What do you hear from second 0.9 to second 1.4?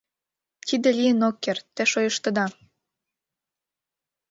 лийын ок